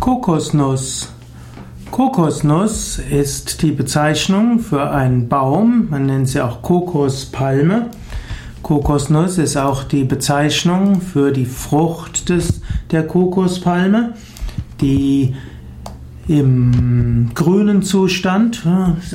[0.00, 1.12] Kokosnuss.
[1.90, 7.90] Kokosnuss ist die Bezeichnung für einen Baum, man nennt sie auch Kokospalme.
[8.62, 14.14] Kokosnuss ist auch die Bezeichnung für die Frucht des, der Kokospalme,
[14.80, 15.34] die
[16.28, 18.66] im grünen Zustand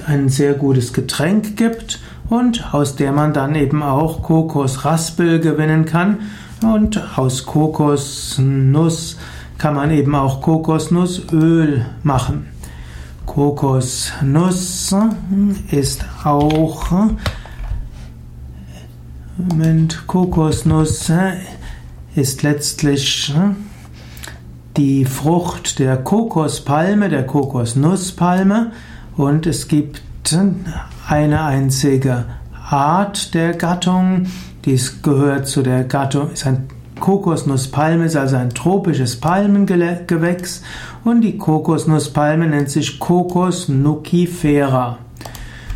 [0.05, 1.99] ein sehr gutes Getränk gibt
[2.29, 6.19] und aus der man dann eben auch Kokosraspel gewinnen kann
[6.61, 9.17] und aus Kokosnuss
[9.57, 12.47] kann man eben auch Kokosnussöl machen.
[13.25, 14.95] Kokosnuss
[15.71, 17.09] ist auch
[19.37, 21.11] Moment, Kokosnuss
[22.15, 23.33] ist letztlich
[24.77, 28.71] die Frucht der Kokospalme, der Kokosnusspalme
[29.17, 30.01] und es gibt
[31.07, 32.25] eine einzige
[32.69, 34.27] Art der Gattung,
[34.63, 36.67] dies gehört zu der Gattung, ist ein
[36.99, 40.61] Kokosnusspalme ist also ein tropisches Palmengewächs
[41.03, 44.97] und die Kokosnusspalme nennt sich Kokos nucifera.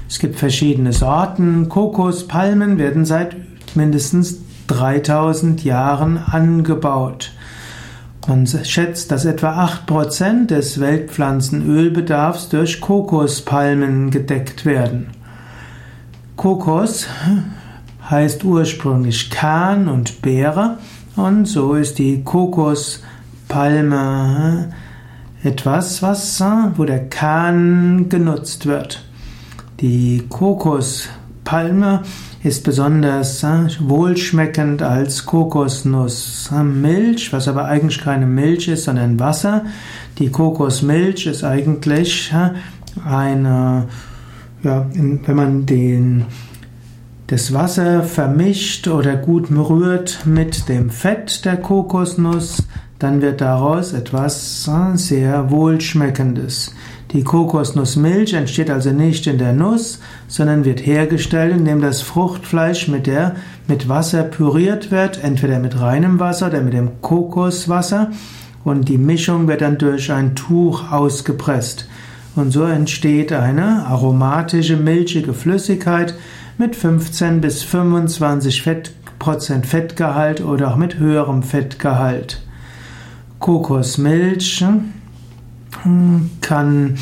[0.08, 1.70] Es gibt verschiedene Sorten.
[1.70, 3.36] Kokospalmen werden seit
[3.76, 7.32] mindestens 3000 Jahren angebaut.
[8.28, 15.08] Man schätzt, dass etwa 8% des Weltpflanzenölbedarfs durch Kokospalmen gedeckt werden.
[16.36, 17.08] Kokos
[18.10, 20.78] heißt ursprünglich Kern und Beere
[21.16, 24.74] und so ist die Kokospalme
[25.44, 26.44] etwas, was,
[26.76, 29.04] wo der Kern genutzt wird.
[29.80, 32.02] Die Kokospalme
[32.44, 33.46] ist besonders
[33.80, 39.66] wohlschmeckend als Kokosnussmilch, was aber eigentlich keine Milch ist, sondern Wasser.
[40.18, 42.34] Die Kokosmilch ist eigentlich
[43.06, 43.86] eine,
[44.64, 46.26] ja, wenn man den
[47.30, 52.64] das Wasser vermischt oder gut rührt mit dem Fett der Kokosnuss,
[52.98, 56.74] dann wird daraus etwas sehr wohlschmeckendes.
[57.12, 63.06] Die Kokosnussmilch entsteht also nicht in der Nuss, sondern wird hergestellt, indem das Fruchtfleisch mit
[63.06, 63.36] der
[63.68, 68.10] mit Wasser püriert wird, entweder mit reinem Wasser oder mit dem Kokoswasser
[68.64, 71.88] und die Mischung wird dann durch ein Tuch ausgepresst.
[72.40, 76.14] Und so entsteht eine aromatische, milchige Flüssigkeit,
[76.58, 82.42] mit 15 bis 25 Fett, Prozent Fettgehalt oder auch mit höherem Fettgehalt.
[83.40, 84.64] Kokosmilch
[85.84, 86.96] hm, kann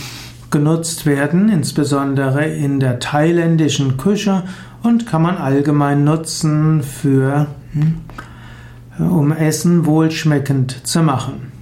[0.50, 4.42] genutzt werden, insbesondere in der thailändischen Küche
[4.82, 8.00] und kann man allgemein nutzen für, hm,
[9.08, 11.57] um Essen wohlschmeckend zu machen.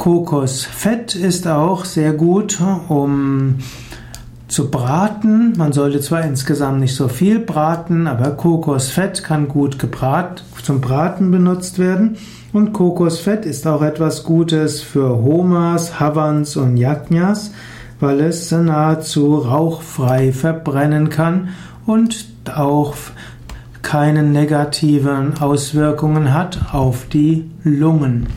[0.00, 3.56] Kokosfett ist auch sehr gut, um
[4.48, 5.52] zu braten.
[5.58, 11.30] Man sollte zwar insgesamt nicht so viel braten, aber Kokosfett kann gut gebrat, zum Braten
[11.30, 12.16] benutzt werden.
[12.54, 17.50] Und Kokosfett ist auch etwas Gutes für Homas, Havans und Yajnas,
[18.00, 21.50] weil es nahezu rauchfrei verbrennen kann
[21.84, 22.24] und
[22.54, 22.94] auch
[23.82, 28.28] keine negativen Auswirkungen hat auf die Lungen.